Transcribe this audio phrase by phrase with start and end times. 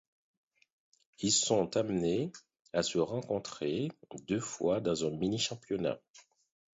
[1.19, 2.31] Ils sont amenés
[2.73, 3.89] à se rencontrer
[4.27, 5.99] deux fois dans un mini-championnat.